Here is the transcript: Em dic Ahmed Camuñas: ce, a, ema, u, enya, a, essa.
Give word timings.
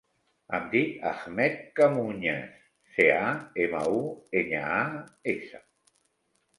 Em 0.59 0.63
dic 0.69 0.95
Ahmed 1.09 1.59
Camuñas: 1.81 2.57
ce, 2.97 3.07
a, 3.29 3.31
ema, 3.69 3.85
u, 4.01 4.03
enya, 4.45 4.67
a, 4.83 5.33
essa. 5.39 5.67